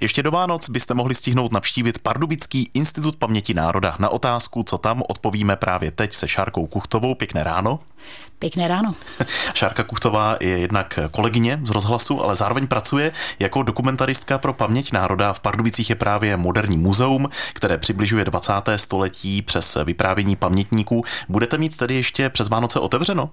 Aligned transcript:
Ještě 0.00 0.22
do 0.22 0.30
Vánoc 0.30 0.70
byste 0.70 0.94
mohli 0.94 1.14
stihnout 1.14 1.52
navštívit 1.52 1.98
Pardubický 1.98 2.70
institut 2.74 3.16
paměti 3.16 3.54
národa. 3.54 3.96
Na 3.98 4.08
otázku, 4.08 4.62
co 4.62 4.78
tam, 4.78 5.02
odpovíme 5.08 5.56
právě 5.56 5.90
teď 5.90 6.12
se 6.12 6.28
Šárkou 6.28 6.66
Kuchtovou. 6.66 7.14
Pěkné 7.14 7.44
ráno. 7.44 7.78
Pěkné 8.38 8.68
ráno. 8.68 8.94
Šárka 9.54 9.82
Kuchtová 9.82 10.36
je 10.40 10.58
jednak 10.58 10.98
kolegyně 11.10 11.60
z 11.64 11.70
rozhlasu, 11.70 12.24
ale 12.24 12.36
zároveň 12.36 12.66
pracuje 12.66 13.12
jako 13.38 13.62
dokumentaristka 13.62 14.38
pro 14.38 14.52
paměť 14.52 14.92
národa. 14.92 15.32
V 15.32 15.40
Pardubicích 15.40 15.90
je 15.90 15.96
právě 15.96 16.36
moderní 16.36 16.78
muzeum, 16.78 17.28
které 17.52 17.78
přibližuje 17.78 18.24
20. 18.24 18.52
století 18.76 19.42
přes 19.42 19.78
vyprávění 19.84 20.36
pamětníků. 20.36 21.04
Budete 21.28 21.58
mít 21.58 21.76
tedy 21.76 21.94
ještě 21.94 22.30
přes 22.30 22.48
Vánoce 22.48 22.80
otevřeno? 22.80 23.30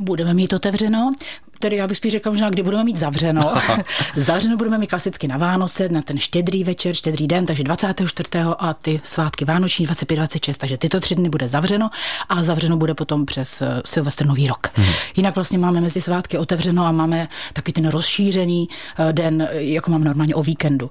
Budeme 0.00 0.34
mít 0.34 0.52
otevřeno, 0.52 1.12
tedy 1.58 1.76
já 1.76 1.86
bych 1.86 1.96
spíš 1.96 2.12
řekla 2.12 2.32
možná, 2.32 2.50
kdy 2.50 2.62
budeme 2.62 2.84
mít 2.84 2.96
zavřeno. 2.96 3.54
zavřeno 4.16 4.56
budeme 4.56 4.78
mít 4.78 4.86
klasicky 4.86 5.28
na 5.28 5.36
Vánoce, 5.36 5.88
na 5.88 6.02
ten 6.02 6.18
štědrý 6.18 6.64
večer, 6.64 6.94
štědrý 6.94 7.26
den, 7.26 7.46
takže 7.46 7.64
24. 7.64 8.28
a 8.58 8.74
ty 8.74 9.00
svátky 9.04 9.44
Vánoční 9.44 9.86
25, 9.86 10.16
26, 10.16 10.58
takže 10.58 10.78
tyto 10.78 11.00
tři 11.00 11.14
dny 11.14 11.28
bude 11.28 11.48
zavřeno 11.48 11.90
a 12.28 12.42
zavřeno 12.44 12.76
bude 12.76 12.94
potom 12.94 13.26
přes 13.26 13.62
eh, 13.62 13.82
Silvestr 13.84 14.26
Nový 14.26 14.48
rok. 14.48 14.68
Hmm. 14.74 14.86
Jinak 15.16 15.34
vlastně 15.34 15.58
máme 15.58 15.80
mezi 15.80 16.00
svátky 16.00 16.38
otevřeno 16.38 16.86
a 16.86 16.92
máme 16.92 17.28
taky 17.52 17.72
ten 17.72 17.88
rozšířený 17.88 18.68
eh, 18.98 19.12
den, 19.12 19.48
jako 19.52 19.90
mám 19.90 20.04
normálně 20.04 20.34
o 20.34 20.42
víkendu. 20.42 20.90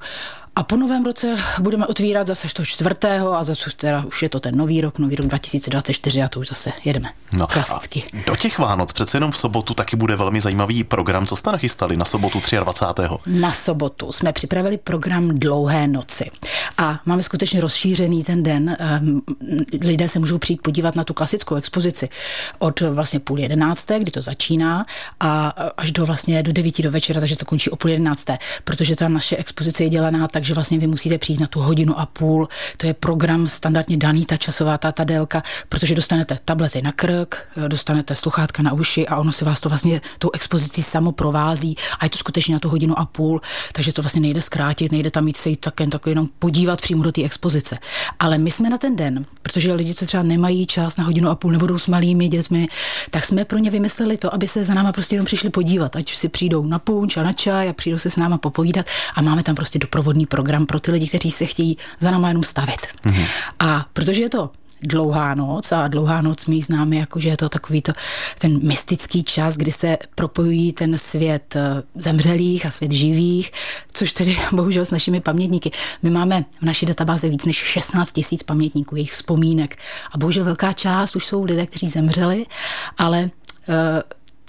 A 0.59 0.63
po 0.63 0.77
novém 0.77 1.05
roce 1.05 1.37
budeme 1.61 1.87
otvírat 1.87 2.27
zase 2.27 2.47
toho 2.53 2.65
čtvrtého 2.65 3.33
a 3.33 3.43
zase 3.43 3.69
teda 3.75 4.05
už 4.05 4.23
je 4.23 4.29
to 4.29 4.39
ten 4.39 4.57
nový 4.57 4.81
rok, 4.81 4.99
nový 4.99 5.15
rok 5.15 5.27
2024 5.27 6.23
a 6.23 6.27
to 6.27 6.39
už 6.39 6.47
zase 6.47 6.71
jedeme. 6.85 7.09
No, 7.33 7.47
Klasicky. 7.47 8.03
do 8.25 8.35
těch 8.35 8.59
Vánoc 8.59 8.93
přece 8.93 9.17
jenom 9.17 9.31
v 9.31 9.37
sobotu 9.37 9.73
taky 9.73 9.95
bude 9.95 10.15
velmi 10.15 10.41
zajímavý 10.41 10.83
program. 10.83 11.27
Co 11.27 11.35
jste 11.35 11.51
nachystali 11.51 11.97
na 11.97 12.05
sobotu 12.05 12.41
23. 12.63 13.01
Na 13.25 13.51
sobotu 13.51 14.11
jsme 14.11 14.33
připravili 14.33 14.77
program 14.77 15.29
Dlouhé 15.29 15.87
noci. 15.87 16.31
A 16.77 16.99
máme 17.05 17.23
skutečně 17.23 17.61
rozšířený 17.61 18.23
ten 18.23 18.43
den. 18.43 18.77
Ehm, 18.79 19.21
lidé 19.81 20.09
se 20.09 20.19
můžou 20.19 20.37
přijít 20.37 20.61
podívat 20.61 20.95
na 20.95 21.03
tu 21.03 21.13
klasickou 21.13 21.55
expozici 21.55 22.09
od 22.59 22.81
vlastně 22.81 23.19
půl 23.19 23.39
jedenácté, 23.39 23.99
kdy 23.99 24.11
to 24.11 24.21
začíná, 24.21 24.85
a 25.19 25.47
až 25.77 25.91
do 25.91 26.05
vlastně 26.05 26.43
do 26.43 26.51
devíti 26.51 26.83
do 26.83 26.91
večera, 26.91 27.19
takže 27.19 27.37
to 27.37 27.45
končí 27.45 27.69
o 27.69 27.75
půl 27.75 27.91
jedenácté, 27.91 28.37
protože 28.63 28.95
ta 28.95 29.09
naše 29.09 29.37
expozice 29.37 29.83
je 29.83 29.89
dělaná 29.89 30.27
tak, 30.27 30.48
že 30.49 30.53
vlastně 30.53 30.79
vy 30.79 30.87
musíte 30.87 31.17
přijít 31.17 31.39
na 31.39 31.47
tu 31.47 31.59
hodinu 31.59 31.99
a 31.99 32.05
půl. 32.05 32.47
To 32.77 32.87
je 32.87 32.93
program 32.93 33.47
standardně 33.47 33.97
daný, 33.97 34.25
ta 34.25 34.37
časová 34.37 34.77
ta, 34.77 34.91
ta 34.91 35.03
délka, 35.03 35.43
protože 35.69 35.95
dostanete 35.95 36.37
tablety 36.45 36.81
na 36.81 36.91
krk, 36.91 37.47
dostanete 37.67 38.15
sluchátka 38.15 38.63
na 38.63 38.73
uši 38.73 39.07
a 39.07 39.17
ono 39.17 39.31
se 39.31 39.45
vás 39.45 39.59
to 39.59 39.69
vlastně 39.69 40.01
tou 40.19 40.29
expozicí 40.33 40.83
samo 40.83 41.11
provází 41.11 41.75
a 41.99 42.05
je 42.05 42.09
to 42.09 42.17
skutečně 42.17 42.53
na 42.53 42.59
tu 42.59 42.69
hodinu 42.69 42.99
a 42.99 43.05
půl, 43.05 43.41
takže 43.73 43.93
to 43.93 44.01
vlastně 44.01 44.21
nejde 44.21 44.41
zkrátit, 44.41 44.91
nejde 44.91 45.11
tam 45.11 45.23
mít 45.23 45.37
se 45.37 45.49
jít 45.49 45.59
tak 45.59 45.79
jen 45.79 45.89
tak 45.89 46.05
jenom 46.05 46.27
podívat 46.39 46.81
přímo 46.81 47.03
do 47.03 47.11
té 47.11 47.23
expozice. 47.23 47.77
Ale 48.19 48.37
my 48.37 48.51
jsme 48.51 48.69
na 48.69 48.77
ten 48.77 48.95
den, 48.95 49.25
protože 49.41 49.73
lidi, 49.73 49.93
co 49.93 50.05
třeba 50.05 50.23
nemají 50.23 50.65
čas 50.65 50.97
na 50.97 51.03
hodinu 51.03 51.29
a 51.29 51.35
půl, 51.35 51.51
nebudou 51.51 51.77
s 51.77 51.87
malými 51.87 52.27
dětmi, 52.27 52.67
tak 53.09 53.25
jsme 53.25 53.45
pro 53.45 53.57
ně 53.57 53.69
vymysleli 53.69 54.17
to, 54.17 54.33
aby 54.33 54.47
se 54.47 54.63
za 54.63 54.73
náma 54.73 54.91
prostě 54.91 55.15
jenom 55.15 55.25
přišli 55.25 55.49
podívat, 55.49 55.95
ať 55.95 56.15
si 56.15 56.29
přijdou 56.29 56.65
na 56.65 56.79
punč 56.79 57.17
a 57.17 57.23
na 57.23 57.33
čaj 57.33 57.69
a 57.69 57.73
přijdou 57.73 57.97
se 57.97 58.09
s 58.09 58.17
náma 58.17 58.37
popovídat 58.37 58.85
a 59.15 59.21
máme 59.21 59.43
tam 59.43 59.55
prostě 59.55 59.79
doprovodný 59.79 60.25
program 60.25 60.38
pro 60.65 60.79
ty 60.79 60.91
lidi, 60.91 61.07
kteří 61.07 61.31
se 61.31 61.45
chtějí 61.45 61.77
za 61.99 62.11
náma 62.11 62.27
jenom 62.27 62.43
stavit. 62.43 62.79
Mm-hmm. 63.05 63.25
A 63.59 63.85
protože 63.93 64.23
je 64.23 64.29
to 64.29 64.49
dlouhá 64.81 65.35
noc 65.35 65.71
a 65.71 65.87
dlouhá 65.87 66.21
noc 66.21 66.45
my 66.45 66.61
známe 66.61 66.95
jako, 66.95 67.19
že 67.19 67.29
je 67.29 67.37
to 67.37 67.49
takový 67.49 67.81
to, 67.81 67.91
ten 68.39 68.67
mystický 68.67 69.23
čas, 69.23 69.57
kdy 69.57 69.71
se 69.71 69.97
propojují 70.15 70.73
ten 70.73 70.97
svět 70.97 71.55
eh, 71.55 71.83
zemřelých 71.95 72.65
a 72.65 72.71
svět 72.71 72.91
živých, 72.91 73.51
což 73.93 74.13
tedy 74.13 74.37
bohužel 74.51 74.85
s 74.85 74.91
našimi 74.91 75.19
pamětníky. 75.21 75.71
My 76.03 76.09
máme 76.09 76.45
v 76.61 76.65
naší 76.65 76.85
databázi 76.85 77.29
víc 77.29 77.45
než 77.45 77.57
16 77.57 78.11
tisíc 78.11 78.43
pamětníků, 78.43 78.95
jejich 78.95 79.11
vzpomínek 79.11 79.75
a 80.11 80.17
bohužel 80.17 80.43
velká 80.43 80.73
část 80.73 81.15
už 81.15 81.25
jsou 81.25 81.43
lidé, 81.43 81.65
kteří 81.65 81.87
zemřeli, 81.87 82.45
ale 82.97 83.23
uh, 83.23 83.75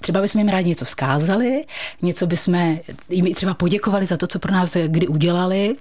Třeba 0.01 0.21
bychom 0.21 0.39
jim 0.39 0.49
rádi 0.49 0.69
něco 0.69 0.85
vzkázali, 0.85 1.65
něco 2.01 2.27
bychom 2.27 2.79
jim 3.09 3.33
třeba 3.33 3.53
poděkovali 3.53 4.05
za 4.05 4.17
to, 4.17 4.27
co 4.27 4.39
pro 4.39 4.51
nás 4.51 4.77
kdy 4.87 5.07
udělali. 5.07 5.75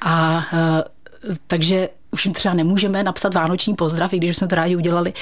A 0.00 0.46
uh, 0.52 0.80
takže 1.46 1.88
už 2.10 2.24
jim 2.24 2.34
třeba 2.34 2.54
nemůžeme 2.54 3.02
napsat 3.02 3.34
vánoční 3.34 3.74
pozdrav, 3.74 4.12
i 4.12 4.18
když 4.18 4.36
jsme 4.36 4.46
to 4.46 4.54
rádi 4.54 4.76
udělali. 4.76 5.12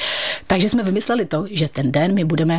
Takže 0.46 0.68
jsme 0.68 0.82
vymysleli 0.82 1.26
to, 1.26 1.46
že 1.50 1.68
ten 1.68 1.92
den 1.92 2.14
my 2.14 2.24
budeme 2.24 2.54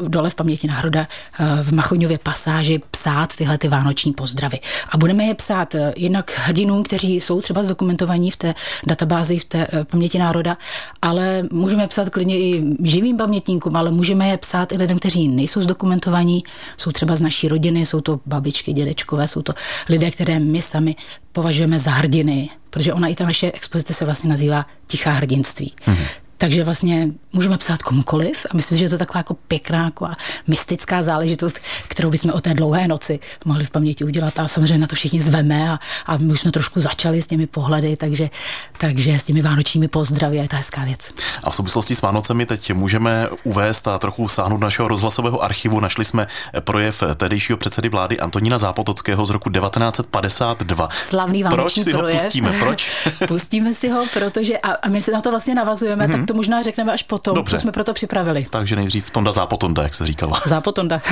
uh, 0.00 0.08
dole 0.08 0.30
v 0.30 0.34
paměti 0.34 0.66
národa 0.66 1.00
uh, 1.40 1.46
v 1.62 1.72
Machoňově 1.72 2.18
pasáži 2.18 2.80
psát 2.90 3.36
tyhle 3.36 3.58
ty 3.58 3.68
vánoční 3.68 4.12
pozdravy. 4.12 4.58
A 4.88 4.96
budeme 4.96 5.24
je 5.24 5.34
psát 5.34 5.74
uh, 5.74 5.80
jednak 5.96 6.38
hrdinům, 6.38 6.82
kteří 6.82 7.20
jsou 7.20 7.40
třeba 7.40 7.62
zdokumentovaní 7.62 8.30
v 8.30 8.36
té 8.36 8.54
databázi, 8.86 9.38
v 9.38 9.44
té 9.44 9.66
uh, 9.66 9.84
paměti 9.84 10.18
národa, 10.18 10.56
ale 11.02 11.42
můžeme 11.52 11.86
psát 11.86 12.10
klidně 12.10 12.38
i 12.38 12.64
živým 12.82 13.16
pamětníkům, 13.16 13.76
ale 13.76 13.90
můžeme 13.90 14.28
je 14.28 14.36
psát 14.36 14.72
i 14.72 14.76
lidem, 14.76 14.98
kteří 14.98 15.28
nejsou 15.28 15.62
zdokumentovaní, 15.62 16.44
jsou 16.76 16.90
třeba 16.90 17.16
z 17.16 17.20
naší 17.20 17.48
rodiny, 17.48 17.86
jsou 17.86 18.00
to 18.00 18.20
babičky, 18.26 18.72
dědečkové, 18.72 19.28
jsou 19.28 19.42
to 19.42 19.52
lidé, 19.88 20.10
které 20.10 20.38
my 20.38 20.62
sami 20.62 20.96
považujeme 21.32 21.78
za 21.78 21.90
hrdiny, 21.90 22.48
protože 22.70 22.92
ona 22.92 23.08
i 23.08 23.14
ta 23.14 23.24
naše 23.24 23.52
expozice 23.52 23.94
se 23.94 24.04
vlastně 24.04 24.30
nazývá 24.30 24.66
Tichá 24.86 25.12
hrdinství. 25.12 25.74
Mm-hmm. 25.86 26.06
Takže 26.40 26.64
vlastně 26.64 27.08
můžeme 27.32 27.58
psát 27.58 27.82
komukoliv 27.82 28.46
a 28.50 28.56
myslím, 28.56 28.78
že 28.78 28.84
je 28.84 28.88
to 28.88 28.98
taková 28.98 29.18
jako 29.18 29.34
pěkná, 29.34 29.84
jako 29.84 30.08
mystická 30.46 31.02
záležitost, 31.02 31.58
kterou 31.88 32.10
bychom 32.10 32.30
o 32.30 32.40
té 32.40 32.54
dlouhé 32.54 32.88
noci 32.88 33.18
mohli 33.44 33.64
v 33.64 33.70
paměti 33.70 34.04
udělat 34.04 34.38
a 34.38 34.48
samozřejmě 34.48 34.78
na 34.78 34.86
to 34.86 34.96
všichni 34.96 35.22
zveme 35.22 35.70
a, 35.70 35.78
a 36.06 36.16
my 36.16 36.32
už 36.32 36.40
jsme 36.40 36.50
trošku 36.50 36.80
začali 36.80 37.22
s 37.22 37.26
těmi 37.26 37.46
pohledy, 37.46 37.96
takže, 37.96 38.30
takže 38.78 39.18
s 39.18 39.24
těmi 39.24 39.42
vánočními 39.42 39.88
pozdravy 39.88 40.38
a 40.38 40.42
je 40.42 40.48
to 40.48 40.56
hezká 40.56 40.84
věc. 40.84 41.12
A 41.44 41.50
v 41.50 41.56
souvislosti 41.56 41.94
s 41.94 42.02
Vánocemi 42.02 42.46
teď 42.46 42.72
můžeme 42.72 43.28
uvést 43.44 43.88
a 43.88 43.98
trochu 43.98 44.28
sáhnout 44.28 44.60
našeho 44.60 44.88
rozhlasového 44.88 45.42
archivu. 45.42 45.80
Našli 45.80 46.04
jsme 46.04 46.26
projev 46.60 47.02
tehdejšího 47.16 47.56
předsedy 47.56 47.88
vlády 47.88 48.20
Antonína 48.20 48.58
Zápotockého 48.58 49.26
z 49.26 49.30
roku 49.30 49.50
1952. 49.50 50.88
Slavný 50.92 51.42
vánoční 51.42 51.82
Proč 51.82 51.84
si 51.84 51.98
projev. 51.98 52.16
ho 52.16 52.22
pustíme? 52.22 52.52
Proč? 52.58 52.90
pustíme 53.28 53.74
si 53.74 53.88
ho, 53.88 54.04
protože 54.14 54.58
a, 54.58 54.70
a 54.70 54.88
my 54.88 55.02
se 55.02 55.12
na 55.12 55.20
to 55.20 55.30
vlastně 55.30 55.54
navazujeme, 55.54 56.06
mm-hmm. 56.06 56.12
tak 56.12 56.29
to 56.30 56.36
možná 56.36 56.62
řekneme 56.62 56.92
až 56.92 57.02
potom, 57.02 57.34
Dobře. 57.34 57.56
co 57.56 57.60
jsme 57.60 57.72
proto 57.72 57.94
připravili. 57.94 58.46
Takže 58.50 58.76
nejdřív 58.76 59.10
Tonda 59.10 59.32
Zápotonda, 59.32 59.82
jak 59.82 59.94
se 59.94 60.06
říkalo. 60.06 60.32
Zápotonda. 60.46 61.02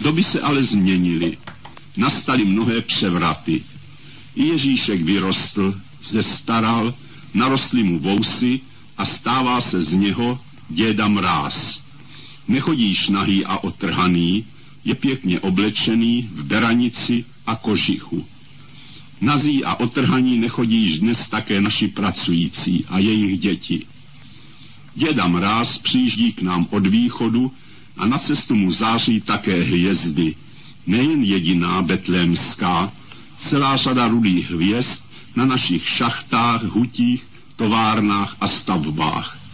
Doby 0.00 0.24
se 0.24 0.40
ale 0.40 0.62
změnily. 0.62 1.38
Nastaly 1.96 2.44
mnohé 2.44 2.80
převraty. 2.80 3.62
I 4.36 4.44
Ježíšek 4.44 5.02
vyrostl, 5.02 5.74
zestaral, 6.02 6.94
narostly 7.34 7.82
mu 7.82 7.98
vousy 7.98 8.60
a 8.98 9.04
stává 9.04 9.60
se 9.60 9.82
z 9.82 9.92
něho 9.92 10.38
děda 10.68 11.08
mráz. 11.08 11.80
Nechodíš 12.48 13.08
nahý 13.08 13.44
a 13.44 13.58
otrhaný, 13.58 14.44
je 14.84 14.94
pěkně 14.94 15.40
oblečený 15.40 16.28
v 16.32 16.44
beranici 16.44 17.24
a 17.46 17.56
kožichu. 17.56 18.26
Nazí 19.20 19.64
a 19.64 19.74
otrhaní 19.74 20.38
nechodíš 20.38 20.98
dnes 20.98 21.28
také 21.30 21.60
naši 21.60 21.88
pracující 21.88 22.84
a 22.88 22.98
jejich 22.98 23.38
děti. 23.38 23.86
Děda 24.94 25.26
Mráz 25.28 25.78
přijíždí 25.78 26.32
k 26.32 26.42
nám 26.42 26.66
od 26.70 26.86
východu 26.86 27.52
a 27.96 28.06
na 28.06 28.18
cestu 28.18 28.54
mu 28.54 28.70
září 28.70 29.20
také 29.20 29.62
hvězdy. 29.62 30.34
Nejen 30.86 31.22
jediná 31.24 31.82
betlémská, 31.82 32.92
celá 33.38 33.76
řada 33.76 34.08
rudých 34.08 34.50
hvězd 34.50 35.04
na 35.36 35.44
našich 35.44 35.88
šachtách, 35.88 36.62
hutích, 36.62 37.26
továrnách 37.56 38.36
a 38.40 38.46
stavbách. 38.48 39.47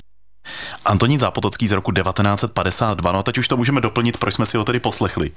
Antonín 0.85 1.19
Zápotocký 1.19 1.69
z 1.69 1.73
roku 1.73 1.93
1952. 1.93 3.13
No 3.13 3.19
a 3.19 3.23
teď 3.23 3.39
už 3.39 3.49
to 3.49 3.57
můžeme 3.57 3.81
doplnit, 3.81 4.17
proč 4.17 4.35
jsme 4.35 4.47
si 4.47 4.57
ho 4.57 4.65
tedy 4.65 4.81
poslechli. 4.81 5.31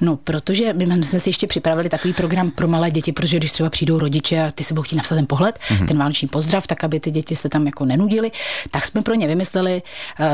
No, 0.00 0.16
protože 0.16 0.72
my 0.72 1.04
jsme 1.04 1.20
si 1.20 1.28
ještě 1.28 1.46
připravili 1.46 1.88
takový 1.88 2.14
program 2.14 2.50
pro 2.50 2.68
malé 2.68 2.90
děti, 2.90 3.12
protože 3.12 3.36
když 3.36 3.52
třeba 3.52 3.70
přijdou 3.70 3.98
rodiče 3.98 4.42
a 4.42 4.50
ty 4.50 4.64
si 4.64 4.74
budou 4.74 4.82
chtít 4.82 4.96
napsat 4.96 5.14
ten 5.14 5.26
pohled, 5.26 5.58
mm-hmm. 5.58 5.86
ten 5.86 5.98
vánoční 5.98 6.28
pozdrav, 6.28 6.66
tak 6.66 6.84
aby 6.84 7.00
ty 7.00 7.10
děti 7.10 7.36
se 7.36 7.48
tam 7.48 7.66
jako 7.66 7.84
nenudili, 7.84 8.30
tak 8.70 8.84
jsme 8.84 9.02
pro 9.02 9.14
ně 9.14 9.26
vymysleli 9.26 9.82
uh, 10.20 10.26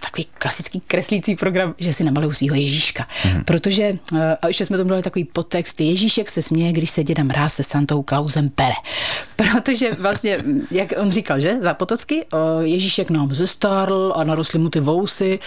takový 0.00 0.26
klasický 0.38 0.80
kreslící 0.80 1.36
program, 1.36 1.74
že 1.78 1.92
si 1.92 2.04
namalují 2.04 2.34
svého 2.34 2.54
Ježíška. 2.54 3.06
Mm-hmm. 3.22 3.44
Protože, 3.44 3.92
uh, 4.12 4.18
a 4.42 4.46
ještě 4.46 4.64
jsme 4.64 4.76
to 4.76 4.84
dali 4.84 5.02
takový 5.02 5.24
podtext, 5.24 5.80
Ježíšek 5.80 6.30
se 6.30 6.42
směje, 6.42 6.72
když 6.72 6.90
se 6.90 7.04
děda 7.04 7.24
mráz 7.24 7.54
se 7.54 7.62
Santou 7.62 8.02
Klausem 8.02 8.48
pere. 8.48 8.74
Protože 9.36 9.92
vlastně, 9.98 10.38
jak 10.70 10.92
on 10.96 11.10
říkal, 11.10 11.40
že, 11.40 11.56
Zápotocký, 11.60 12.22
uh, 12.32 12.38
Ježíšek 12.60 13.10
nám 13.10 13.28
a 14.16 14.24
narostly 14.24 14.58
mu 14.58 14.68
ty 14.68 14.80
vousy, 14.80 15.38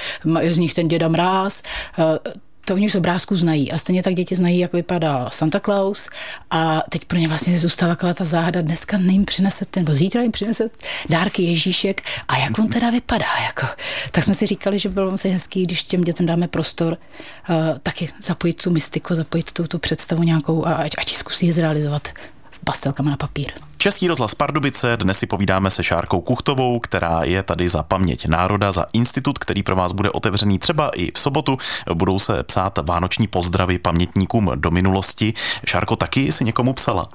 z 0.49 0.57
nich 0.57 0.73
ten 0.73 0.87
děda 0.87 1.07
mráz, 1.07 1.63
eh, 1.99 2.31
to 2.65 2.73
oni 2.73 2.85
už 2.85 2.91
z 2.91 2.95
obrázku 2.95 3.37
znají. 3.37 3.71
A 3.71 3.77
stejně 3.77 4.03
tak 4.03 4.15
děti 4.15 4.35
znají, 4.35 4.59
jak 4.59 4.73
vypadá 4.73 5.29
Santa 5.29 5.59
Claus. 5.59 6.09
A 6.51 6.83
teď 6.89 7.05
pro 7.05 7.17
ně 7.17 7.27
vlastně 7.27 7.59
zůstává 7.59 7.95
taková 7.95 8.13
ta 8.13 8.23
záhada. 8.23 8.61
Dneska 8.61 8.97
jim 8.97 9.25
přinese 9.25 9.65
ten, 9.65 9.83
nebo 9.83 9.95
zítra 9.95 10.21
jim 10.21 10.31
přinese 10.31 10.69
dárky 11.09 11.43
Ježíšek. 11.43 12.01
A 12.27 12.37
jak 12.37 12.59
on 12.59 12.67
teda 12.67 12.89
vypadá? 12.89 13.25
Jako. 13.45 13.67
Tak 14.11 14.23
jsme 14.23 14.33
si 14.33 14.45
říkali, 14.45 14.79
že 14.79 14.89
bylo 14.89 15.17
se 15.17 15.27
hezký, 15.27 15.63
když 15.63 15.83
těm 15.83 16.01
dětem 16.01 16.25
dáme 16.25 16.47
prostor, 16.47 16.97
uh, 17.49 17.55
taky 17.83 18.09
zapojit 18.21 18.63
tu 18.63 18.71
mystiku, 18.71 19.15
zapojit 19.15 19.51
tu, 19.51 19.67
tu 19.67 19.79
představu 19.79 20.23
nějakou 20.23 20.65
a 20.65 20.73
ať, 20.73 20.91
ať 20.97 21.13
zkusí 21.13 21.47
je 21.47 21.53
zrealizovat 21.53 22.07
pastelkama 22.63 23.09
na 23.09 23.17
papír. 23.17 23.51
Český 23.77 24.07
rozhlas 24.07 24.35
Pardubice, 24.35 24.97
dnes 24.97 25.19
si 25.19 25.27
povídáme 25.27 25.71
se 25.71 25.83
Šárkou 25.83 26.21
Kuchtovou, 26.21 26.79
která 26.79 27.19
je 27.23 27.43
tady 27.43 27.67
za 27.67 27.83
paměť 27.83 28.27
národa, 28.27 28.71
za 28.71 28.85
institut, 28.93 29.39
který 29.39 29.63
pro 29.63 29.75
vás 29.75 29.93
bude 29.93 30.11
otevřený 30.11 30.59
třeba 30.59 30.89
i 30.89 31.11
v 31.11 31.19
sobotu. 31.19 31.57
Budou 31.93 32.19
se 32.19 32.43
psát 32.43 32.79
vánoční 32.83 33.27
pozdravy 33.27 33.77
pamětníkům 33.77 34.51
do 34.55 34.71
minulosti. 34.71 35.33
Šárko, 35.67 35.95
taky 35.95 36.31
si 36.31 36.43
někomu 36.43 36.73
psala? 36.73 37.09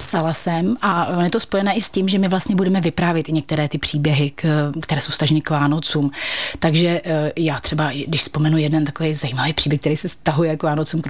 Psala 0.00 0.32
jsem 0.32 0.76
a 0.82 1.22
je 1.22 1.30
to 1.30 1.40
spojené 1.40 1.74
i 1.74 1.82
s 1.82 1.90
tím, 1.90 2.08
že 2.08 2.18
my 2.18 2.28
vlastně 2.28 2.56
budeme 2.56 2.80
vyprávět 2.80 3.28
i 3.28 3.32
některé 3.32 3.68
ty 3.68 3.78
příběhy, 3.78 4.30
k, 4.30 4.72
které 4.82 5.00
jsou 5.00 5.12
staženy 5.12 5.40
k 5.40 5.50
Vánocům. 5.50 6.10
Takže 6.58 7.00
eh, 7.04 7.32
já 7.36 7.60
třeba, 7.60 7.90
když 8.06 8.20
vzpomenu 8.20 8.58
jeden 8.58 8.84
takový 8.84 9.14
zajímavý 9.14 9.52
příběh, 9.52 9.80
který 9.80 9.96
se 9.96 10.08
stahuje 10.08 10.56
k 10.56 10.62
Vánocům 10.62 11.02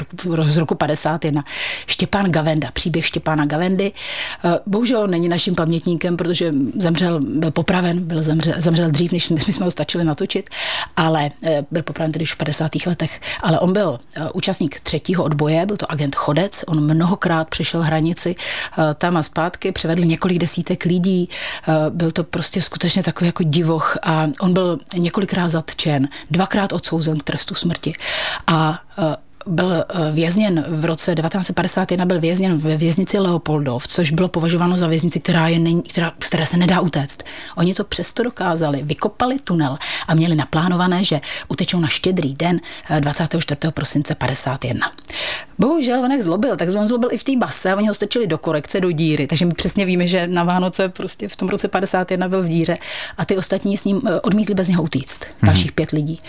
z 0.45 0.57
roku 0.57 0.75
51. 0.75 1.45
Štěpán 1.87 2.31
Gavenda, 2.31 2.69
příběh 2.73 3.07
Štěpána 3.07 3.47
Gavendy. 3.47 3.93
Eh, 4.45 4.59
bohužel 4.67 5.07
není 5.07 5.29
naším 5.29 5.55
pamětníkem, 5.55 6.17
protože 6.17 6.53
zemřel, 6.79 7.21
byl 7.21 7.51
popraven, 7.51 8.05
byl 8.05 8.23
zemřel, 8.23 8.55
zemřel 8.59 8.91
dřív, 8.91 9.13
než 9.13 9.29
my 9.29 9.41
jsme 9.41 9.65
ho 9.65 9.71
stačili 9.71 10.05
natočit, 10.05 10.51
ale 10.97 11.31
eh, 11.45 11.65
byl 11.71 11.83
popraven 11.83 12.13
tedy 12.13 12.23
už 12.23 12.35
v 12.35 12.37
50. 12.37 12.71
letech. 12.87 13.21
Ale 13.41 13.59
on 13.61 13.73
byl 13.73 13.99
účastník 14.35 14.81
třetího 14.81 15.25
odboje, 15.25 15.67
byl 15.67 15.77
to 15.77 15.93
agent 15.93 16.17
Chodec, 16.17 16.65
on 16.67 16.81
mnohokrát 16.81 17.49
přešel 17.49 17.83
hranici 17.83 18.35
tam 18.95 19.17
a 19.17 19.23
zpátky, 19.23 19.73
převedl 19.73 20.05
několik 20.05 20.39
desítek 20.39 20.85
lidí, 20.85 21.29
eh, 21.29 21.73
byl 21.91 22.11
to 22.11 22.25
prostě 22.25 22.63
skutečně 22.63 23.03
takový 23.03 23.27
jako 23.27 23.43
divoch 23.43 23.99
a 24.03 24.29
on 24.41 24.53
byl 24.53 24.79
několikrát 24.97 25.49
zatčen, 25.49 26.09
dvakrát 26.31 26.73
odsouzen 26.73 27.19
k 27.19 27.23
trestu 27.23 27.55
smrti 27.55 27.93
a 28.47 28.83
eh, 28.99 29.17
byl 29.47 29.73
eh, 29.73 30.11
vězněn 30.13 30.65
v 30.69 30.85
roce 30.85 31.15
1951, 31.15 32.07
byl 32.07 32.21
vězněn 32.21 32.59
ve 32.59 32.77
věznici 32.77 33.19
Leopoldov, 33.19 33.87
což 33.87 34.11
bylo 34.11 34.29
považováno 34.29 34.77
za 34.77 34.87
věznici, 34.87 35.21
která 35.21 35.49
je 35.49 35.59
není, 35.59 35.83
která, 35.83 36.13
které 36.19 36.47
se 36.47 36.57
nedá 36.57 36.81
utéct. 36.81 37.23
Oni 37.57 37.75
to 37.75 37.85
přesto 37.85 38.23
dokázali, 38.23 38.83
vykopali 38.83 39.39
tunel 39.39 39.79
a 40.09 40.15
měli 40.15 40.35
naplánované, 40.35 41.05
že 41.05 41.21
utečou 41.49 41.81
na 41.81 41.89
štědrý 41.89 42.35
den 42.35 42.61
24. 43.01 43.57
Eh, 43.65 43.71
prosince 43.71 44.15
51. 44.15 44.93
Bohužel 45.61 46.05
on 46.05 46.13
jak 46.13 46.23
zlobil, 46.23 46.57
tak 46.57 46.69
on 46.79 46.89
zlobil 46.89 47.09
i 47.13 47.19
v 47.19 47.25
té 47.25 47.37
base, 47.37 47.75
oni 47.75 47.89
ho 47.89 47.95
strčili 47.95 48.27
do 48.27 48.39
korekce, 48.39 48.81
do 48.81 48.91
díry, 48.91 49.27
takže 49.27 49.47
my 49.47 49.55
přesně 49.55 49.85
víme, 49.85 50.07
že 50.07 50.27
na 50.27 50.45
Vánoce 50.45 50.89
prostě 50.89 51.29
v 51.29 51.37
tom 51.37 51.49
roce 51.49 51.69
51 51.69 52.29
byl 52.29 52.43
v 52.43 52.49
díře 52.49 52.79
a 53.19 53.25
ty 53.25 53.37
ostatní 53.37 53.77
s 53.77 53.85
ním 53.85 54.01
eh, 54.07 54.21
odmítli 54.21 54.55
bez 54.55 54.69
něho 54.69 54.83
utíct. 54.83 55.25
Dalších 55.43 55.73
pět 55.73 55.91
lidí. 55.91 56.21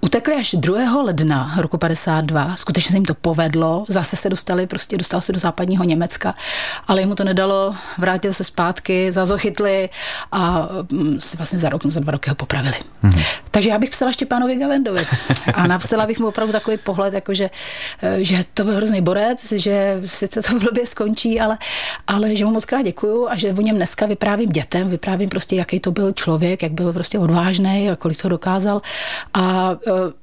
Utekli 0.00 0.34
až 0.34 0.54
2. 0.58 1.02
ledna 1.02 1.54
roku 1.56 1.78
52, 1.78 2.56
skutečně 2.56 2.90
se 2.90 2.96
jim 2.96 3.04
to 3.04 3.14
povedlo, 3.14 3.84
zase 3.88 4.16
se 4.16 4.30
dostali, 4.30 4.66
prostě 4.66 4.96
dostal 4.96 5.20
se 5.20 5.32
do 5.32 5.38
západního 5.38 5.84
Německa, 5.84 6.34
ale 6.86 7.00
jemu 7.00 7.14
to 7.14 7.24
nedalo, 7.24 7.74
vrátil 7.98 8.32
se 8.32 8.44
zpátky, 8.44 9.12
zazochytli 9.12 9.88
a 10.32 10.68
mm, 10.92 11.18
vlastně 11.36 11.58
za 11.58 11.68
rok, 11.68 11.86
za 11.86 12.00
dva 12.00 12.10
roky 12.10 12.30
ho 12.30 12.36
popravili. 12.36 12.76
Mm-hmm. 13.04 13.24
Takže 13.56 13.70
já 13.70 13.78
bych 13.78 13.90
psala 13.90 14.12
Štěpánovi 14.12 14.56
Gavendovi 14.56 15.06
a 15.54 15.66
napsala 15.66 16.06
bych 16.06 16.18
mu 16.18 16.28
opravdu 16.28 16.52
takový 16.52 16.76
pohled, 16.76 17.14
jako 17.14 17.34
že, 17.34 17.50
eh, 18.02 18.24
že 18.24 18.36
to 18.54 18.64
byl 18.64 18.74
hrozný 18.74 19.00
borec, 19.00 19.52
že 19.52 20.00
sice 20.04 20.42
to 20.42 20.58
blbě 20.58 20.86
skončí, 20.86 21.40
ale, 21.40 21.58
ale 22.06 22.36
že 22.36 22.44
mu 22.44 22.50
moc 22.50 22.64
krát 22.64 22.82
děkuju 22.82 23.28
a 23.28 23.36
že 23.36 23.52
o 23.52 23.60
něm 23.60 23.76
dneska 23.76 24.06
vyprávím 24.06 24.48
dětem, 24.48 24.90
vyprávím 24.90 25.28
prostě, 25.28 25.56
jaký 25.56 25.80
to 25.80 25.90
byl 25.90 26.12
člověk, 26.12 26.62
jak 26.62 26.72
byl 26.72 26.92
prostě 26.92 27.18
odvážný 27.18 27.90
a 27.90 27.96
kolik 27.96 28.22
to 28.22 28.28
dokázal 28.28 28.82
a 29.34 29.70
uh, 29.70 29.76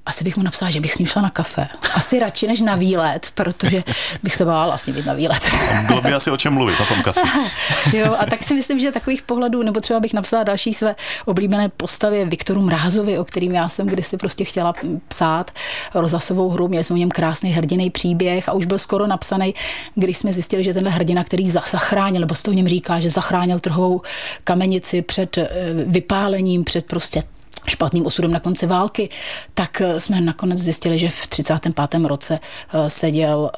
asi 0.05 0.23
bych 0.23 0.37
mu 0.37 0.43
napsala, 0.43 0.71
že 0.71 0.79
bych 0.79 0.93
s 0.93 0.97
ním 0.97 1.07
šla 1.07 1.21
na 1.21 1.29
kafe. 1.29 1.67
Asi 1.93 2.19
radši 2.19 2.47
než 2.47 2.61
na 2.61 2.75
výlet, 2.75 3.27
protože 3.33 3.83
bych 4.23 4.35
se 4.35 4.45
bála 4.45 4.65
vlastně 4.65 4.93
být 4.93 5.05
na 5.05 5.13
výlet. 5.13 5.51
Bylo 5.87 6.01
by 6.01 6.13
asi 6.13 6.31
o 6.31 6.37
čem 6.37 6.53
mluvit 6.53 6.79
na 6.79 6.85
tom 6.85 7.03
kafe. 7.03 7.21
jo, 7.97 8.15
a 8.19 8.25
tak 8.25 8.43
si 8.43 8.53
myslím, 8.53 8.79
že 8.79 8.91
takových 8.91 9.21
pohledů, 9.21 9.63
nebo 9.63 9.79
třeba 9.79 9.99
bych 9.99 10.13
napsala 10.13 10.43
další 10.43 10.73
své 10.73 10.95
oblíbené 11.25 11.69
postavě 11.69 12.25
Viktoru 12.25 12.61
Mrázovi, 12.61 13.22
o 13.23 13.25
kterým 13.25 13.55
já 13.55 13.69
jsem 13.69 13.87
kdysi 13.87 14.17
prostě 14.17 14.45
chtěla 14.45 14.73
psát 15.07 15.51
rozhlasovou 15.93 16.49
hru, 16.49 16.67
měli 16.67 16.83
jsme 16.83 16.93
o 16.93 16.97
něm 16.97 17.09
krásný 17.09 17.49
hrdiný 17.51 17.89
příběh 17.89 18.49
a 18.49 18.53
už 18.53 18.65
byl 18.65 18.79
skoro 18.79 19.07
napsaný, 19.07 19.53
když 19.95 20.17
jsme 20.17 20.33
zjistili, 20.33 20.63
že 20.63 20.73
tenhle 20.73 20.91
hrdina, 20.91 21.23
který 21.23 21.49
zachránil, 21.49 22.19
nebo 22.19 22.35
se 22.35 22.43
to 22.43 22.51
o 22.51 22.53
něm 22.53 22.67
říká, 22.67 22.99
že 22.99 23.09
zachránil 23.09 23.59
trhovou 23.59 24.01
kamenici 24.43 25.01
před 25.01 25.37
eh, 25.37 25.49
vypálením, 25.85 26.63
před 26.63 26.85
prostě 26.85 27.23
špatným 27.67 28.05
osudem 28.05 28.31
na 28.31 28.39
konci 28.39 28.67
války, 28.67 29.09
tak 29.53 29.81
eh, 29.81 29.99
jsme 29.99 30.21
nakonec 30.21 30.59
zjistili, 30.59 30.99
že 30.99 31.09
v 31.09 31.27
35. 31.27 31.75
roce 32.03 32.39
eh, 32.39 32.89
seděl, 32.89 33.51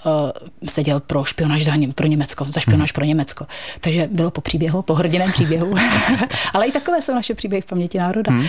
seděl 0.63 0.99
pro 0.99 1.23
špionáž 1.23 1.65
za 1.65 1.75
ním, 1.75 1.91
pro 1.91 2.07
Německo, 2.07 2.45
za 2.49 2.59
špionáž 2.59 2.89
hmm. 2.91 2.95
pro 2.95 3.05
Německo. 3.05 3.45
Takže 3.81 4.09
bylo 4.11 4.31
po 4.31 4.41
příběhu, 4.41 4.81
po 4.81 4.93
hrdiném 4.93 5.31
příběhu. 5.31 5.75
Ale 6.53 6.65
i 6.65 6.71
takové 6.71 7.01
jsou 7.01 7.13
naše 7.13 7.35
příběhy 7.35 7.61
v 7.61 7.65
paměti 7.65 7.97
národa. 7.97 8.31
Hmm. 8.31 8.45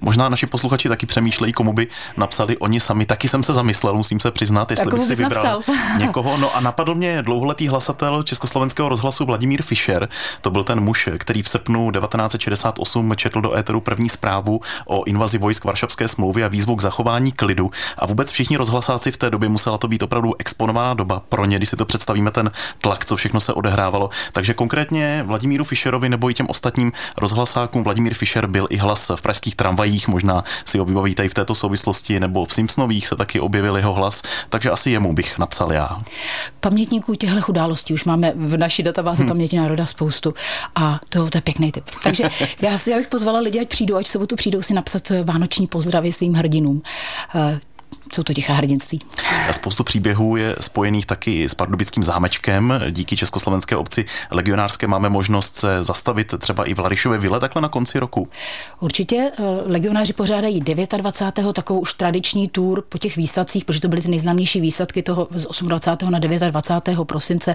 Možná 0.00 0.28
naši 0.28 0.46
posluchači 0.46 0.88
taky 0.88 1.06
přemýšlejí, 1.06 1.52
komu 1.52 1.72
by 1.72 1.88
napsali 2.16 2.56
oni 2.56 2.80
sami. 2.80 3.06
Taky 3.06 3.28
jsem 3.28 3.42
se 3.42 3.54
zamyslel, 3.54 3.94
musím 3.94 4.20
se 4.20 4.30
přiznat, 4.30 4.70
jestli 4.70 4.92
bych 4.92 5.04
si 5.04 5.14
vybral 5.14 5.60
někoho. 5.98 6.36
No 6.36 6.56
a 6.56 6.60
napadl 6.60 6.94
mě 6.94 7.22
dlouholetý 7.22 7.68
hlasatel 7.68 8.22
Československého 8.22 8.88
rozhlasu 8.88 9.24
Vladimír 9.24 9.62
Fischer. 9.62 10.08
To 10.40 10.50
byl 10.50 10.64
ten 10.64 10.80
muž, 10.80 11.08
který 11.18 11.42
v 11.42 11.48
srpnu 11.48 11.90
1968 11.90 13.16
četl 13.16 13.40
do 13.40 13.56
éteru 13.56 13.80
první 13.80 14.08
zprávu 14.08 14.60
o 14.86 15.04
invazi 15.04 15.38
vojsk 15.38 15.64
Varšavské 15.64 16.08
smlouvy 16.08 16.44
a 16.44 16.48
výzvu 16.48 16.76
k 16.76 16.82
zachování 16.82 17.32
klidu. 17.32 17.70
A 17.98 18.06
vůbec 18.06 18.32
všichni 18.32 18.56
rozhlasáci 18.56 19.12
v 19.12 19.16
té 19.16 19.30
době 19.30 19.48
musela 19.48 19.78
to 19.78 19.88
být 19.88 20.02
opravdu 20.02 20.34
exponovaná 20.38 20.94
doba 20.94 21.22
pro 21.28 21.44
ně, 21.44 21.56
když 21.56 21.68
si 21.68 21.76
to 21.76 21.84
představíme, 21.84 22.30
ten 22.30 22.50
tlak, 22.78 23.04
co 23.04 23.16
všechno 23.16 23.40
se 23.40 23.52
odehrávalo. 23.52 24.10
Takže 24.32 24.54
konkrétně 24.54 25.22
Vladimíru 25.26 25.64
Fischerovi 25.64 26.08
nebo 26.08 26.30
i 26.30 26.34
těm 26.34 26.46
ostatním 26.48 26.92
rozhlasákům 27.16 27.84
Vladimír 27.84 28.14
Fischer 28.14 28.46
byl 28.46 28.66
i 28.70 28.76
hlas 28.76 29.10
v 29.16 29.22
pražských 29.22 29.56
tramvajích 29.56 29.79
Havajích, 29.80 30.08
možná 30.08 30.44
si 30.64 30.78
ho 30.78 30.84
vybavíte 30.84 31.24
i 31.24 31.28
v 31.28 31.34
této 31.34 31.54
souvislosti, 31.54 32.20
nebo 32.20 32.44
v 32.44 32.54
Simpsonových 32.54 33.08
se 33.08 33.16
taky 33.16 33.40
objevil 33.40 33.76
jeho 33.76 33.94
hlas, 33.94 34.22
takže 34.48 34.70
asi 34.70 34.90
jemu 34.90 35.12
bych 35.12 35.38
napsal 35.38 35.72
já. 35.72 35.98
Pamětníků 36.60 37.14
těchto 37.14 37.40
událostí 37.48 37.94
už 37.94 38.04
máme 38.04 38.32
v 38.36 38.56
naší 38.56 38.82
databázi 38.82 39.22
hmm. 39.22 39.28
paměti 39.28 39.56
národa 39.56 39.86
spoustu 39.86 40.34
a 40.74 41.00
to, 41.08 41.30
to 41.30 41.38
je 41.38 41.42
pěkný 41.42 41.72
tip. 41.72 41.84
Takže 42.04 42.24
já, 42.60 42.78
já 42.86 42.96
bych 42.96 43.08
pozvala 43.08 43.38
lidi, 43.38 43.60
ať 43.60 43.68
přijdou, 43.68 43.96
ať 43.96 44.06
sobotu 44.06 44.36
přijdou 44.36 44.62
si 44.62 44.74
napsat 44.74 45.12
vánoční 45.24 45.66
pozdravy 45.66 46.12
svým 46.12 46.34
hrdinům. 46.34 46.82
Jsou 48.14 48.22
to 48.22 48.34
tichá 48.34 48.54
hrdinství. 48.54 49.00
Spoustu 49.52 49.84
příběhů 49.84 50.36
je 50.36 50.56
spojených 50.60 51.06
taky 51.06 51.48
s 51.48 51.54
pardubickým 51.54 52.04
zámečkem. 52.04 52.80
Díky 52.90 53.16
Československé 53.16 53.76
obci 53.76 54.04
legionářské 54.30 54.86
máme 54.86 55.08
možnost 55.08 55.56
se 55.56 55.84
zastavit 55.84 56.34
třeba 56.38 56.64
i 56.64 56.74
v 56.74 56.78
Larišově 56.78 57.18
vile 57.18 57.40
takhle 57.40 57.62
na 57.62 57.68
konci 57.68 58.00
roku. 58.00 58.28
Určitě 58.80 59.16
eh, 59.16 59.42
legionáři 59.66 60.12
pořádají 60.12 60.60
29. 60.60 61.52
takovou 61.52 61.80
už 61.80 61.94
tradiční 61.94 62.48
tour 62.48 62.82
po 62.88 62.98
těch 62.98 63.16
výsadcích, 63.16 63.64
protože 63.64 63.80
to 63.80 63.88
byly 63.88 64.02
ty 64.02 64.08
nejznámější 64.08 64.60
výsadky 64.60 65.02
toho 65.02 65.28
z 65.34 65.62
28. 65.62 66.12
na 66.12 66.18
29. 66.18 67.04
prosince 67.04 67.54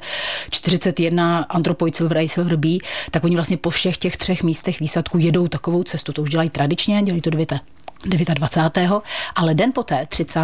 41 0.50 1.46
Anthropoid 1.50 1.96
Silver 1.96 2.18
A 2.18 2.28
Silver 2.28 2.56
B, 2.56 2.70
tak 3.12 3.24
oni 3.24 3.36
vlastně 3.36 3.58
po 3.58 3.70
všech 3.70 3.98
těch 3.98 4.18
třech 4.18 4.44
místech 4.44 4.80
výsadků 4.80 5.18
jedou 5.18 5.48
takovou 5.48 5.84
cestu. 5.84 6.14
To 6.14 6.22
už 6.22 6.30
dělají 6.30 6.50
tradičně, 6.50 7.02
dělají 7.02 7.22
to 7.22 7.30
9. 7.30 7.54
29. 8.06 9.02
ale 9.36 9.54
den 9.54 9.72
poté, 9.74 10.06
30. 10.10 10.40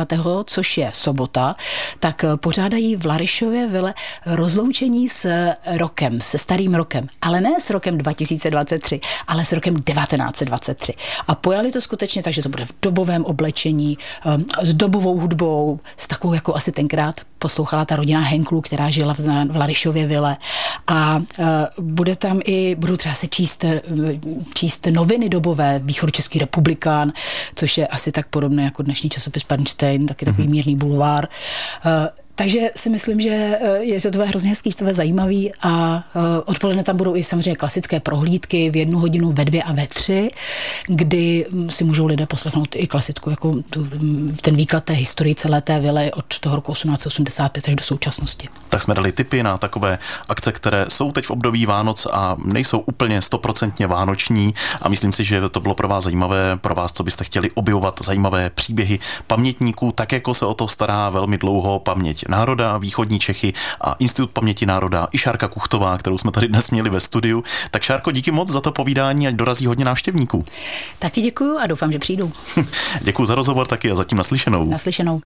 což 0.45 0.77
je 0.77 0.89
sobota, 0.93 1.55
tak 1.99 2.25
pořádají 2.35 2.95
v 2.95 3.05
Larišově 3.05 3.67
vile 3.67 3.93
rozloučení 4.25 5.09
s 5.09 5.49
rokem, 5.77 6.21
se 6.21 6.37
starým 6.37 6.73
rokem, 6.73 7.07
ale 7.21 7.41
ne 7.41 7.59
s 7.59 7.69
rokem 7.69 7.97
2023, 7.97 8.99
ale 9.27 9.45
s 9.45 9.51
rokem 9.51 9.75
1923. 9.75 10.93
A 11.27 11.35
pojali 11.35 11.71
to 11.71 11.81
skutečně 11.81 12.23
tak, 12.23 12.33
že 12.33 12.43
to 12.43 12.49
bude 12.49 12.65
v 12.65 12.73
dobovém 12.81 13.25
oblečení, 13.25 13.97
um, 14.25 14.45
s 14.61 14.73
dobovou 14.73 15.19
hudbou, 15.19 15.79
s 15.97 16.07
takovou, 16.07 16.33
jako 16.33 16.55
asi 16.55 16.71
tenkrát 16.71 17.21
poslouchala 17.39 17.85
ta 17.85 17.95
rodina 17.95 18.19
Henklů, 18.19 18.61
která 18.61 18.89
žila 18.89 19.13
v 19.49 19.55
Larišově 19.55 20.07
vile. 20.07 20.37
A 20.87 21.15
uh, 21.15 21.45
bude 21.79 22.15
tam 22.15 22.39
i, 22.45 22.75
budu 22.75 22.97
třeba 22.97 23.15
se 23.15 23.27
číst, 23.27 23.65
číst 24.53 24.87
noviny 24.91 25.29
dobové, 25.29 25.81
Východočeský 25.83 26.39
republikán, 26.39 27.13
což 27.55 27.77
je 27.77 27.87
asi 27.87 28.11
tak 28.11 28.27
podobné 28.27 28.63
jako 28.63 28.83
dnešní 28.83 29.09
časopis 29.09 29.45
Bernstein, 29.49 30.07
taky 30.07 30.25
takový 30.25 30.47
mm-hmm. 30.47 30.51
mírný 30.51 30.75
bulvár. 30.75 31.27
Takže 32.35 32.71
si 32.75 32.89
myslím, 32.89 33.21
že 33.21 33.29
eh, 33.61 33.83
je 33.83 34.11
to 34.11 34.25
hrozně 34.25 34.49
hezký, 34.49 34.69
to 34.71 34.85
zajímavý 34.93 35.51
a 35.61 36.03
eh, 36.15 36.41
odpoledne 36.45 36.83
tam 36.83 36.97
budou 36.97 37.15
i 37.15 37.23
samozřejmě 37.23 37.55
klasické 37.55 37.99
prohlídky 37.99 38.69
v 38.69 38.75
jednu 38.75 38.99
hodinu, 38.99 39.31
ve 39.31 39.45
dvě 39.45 39.63
a 39.63 39.73
ve 39.73 39.87
tři, 39.87 40.29
kdy 40.87 41.45
hm, 41.51 41.69
si 41.69 41.83
můžou 41.83 42.05
lidé 42.05 42.25
poslechnout 42.25 42.75
i 42.75 42.87
klasickou, 42.87 43.29
jako 43.29 43.55
tu, 43.69 43.83
hm, 43.83 44.37
ten 44.41 44.55
výklad 44.55 44.83
té 44.83 44.93
historie 44.93 45.35
celé 45.35 45.61
té 45.61 45.79
vily 45.79 46.11
od 46.11 46.39
toho 46.39 46.55
roku 46.55 46.73
1885 46.73 47.67
až 47.67 47.75
do 47.75 47.83
současnosti. 47.83 48.49
Tak 48.69 48.81
jsme 48.81 48.93
dali 48.93 49.11
tipy 49.11 49.43
na 49.43 49.57
takové 49.57 49.99
akce, 50.29 50.51
které 50.51 50.85
jsou 50.87 51.11
teď 51.11 51.25
v 51.25 51.31
období 51.31 51.65
Vánoc 51.65 52.07
a 52.11 52.37
nejsou 52.45 52.79
úplně 52.79 53.21
stoprocentně 53.21 53.87
vánoční 53.87 54.53
a 54.81 54.89
myslím 54.89 55.13
si, 55.13 55.25
že 55.25 55.49
to 55.49 55.59
bylo 55.59 55.75
pro 55.75 55.87
vás 55.87 56.03
zajímavé, 56.03 56.57
pro 56.57 56.75
vás, 56.75 56.91
co 56.91 57.03
byste 57.03 57.23
chtěli 57.23 57.51
objevovat 57.51 57.99
zajímavé 58.03 58.49
příběhy 58.49 58.99
pamětníků, 59.27 59.91
tak 59.91 60.11
jako 60.11 60.33
se 60.33 60.45
o 60.45 60.53
to 60.53 60.67
stará 60.67 61.09
velmi 61.09 61.37
dlouho 61.37 61.79
paměť 61.79 62.20
národa, 62.29 62.77
východní 62.77 63.19
Čechy 63.19 63.53
a 63.81 63.95
Institut 63.99 64.31
paměti 64.31 64.65
národa 64.65 65.07
i 65.11 65.17
Šárka 65.17 65.47
Kuchtová, 65.47 65.97
kterou 65.97 66.17
jsme 66.17 66.31
tady 66.31 66.47
dnes 66.47 66.71
měli 66.71 66.89
ve 66.89 66.99
studiu. 66.99 67.43
Tak 67.71 67.81
Šárko, 67.83 68.11
díky 68.11 68.31
moc 68.31 68.49
za 68.49 68.61
to 68.61 68.71
povídání, 68.71 69.27
ať 69.27 69.35
dorazí 69.35 69.65
hodně 69.65 69.85
návštěvníků. 69.85 70.45
Taky 70.99 71.21
děkuju 71.21 71.57
a 71.57 71.67
doufám, 71.67 71.91
že 71.91 71.99
přijdou. 71.99 72.31
děkuji 73.01 73.25
za 73.25 73.35
rozhovor 73.35 73.67
taky 73.67 73.91
a 73.91 73.95
zatím 73.95 74.17
naslyšenou. 74.17 74.69
Naslyšenou. 74.69 75.19